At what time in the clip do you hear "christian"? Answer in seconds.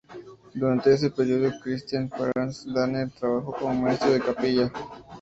1.61-2.09